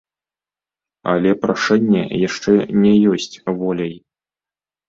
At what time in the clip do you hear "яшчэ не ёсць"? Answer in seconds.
2.27-3.41